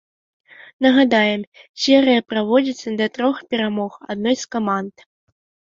[0.85, 1.41] Нагадаем,
[1.83, 5.09] серыя праводзіцца да трох перамог адной з каманд.